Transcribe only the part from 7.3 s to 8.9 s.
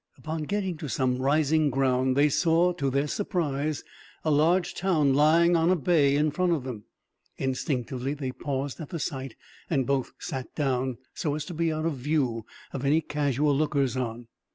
Instinctively they paused at